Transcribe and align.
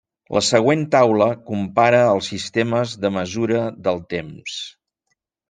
La 0.35 0.39
següent 0.45 0.85
taula 0.95 1.27
compara 1.49 1.99
els 2.13 2.31
sistemes 2.33 2.95
de 3.05 3.13
mesura 3.19 3.61
del 3.91 4.03
temps. 4.17 4.59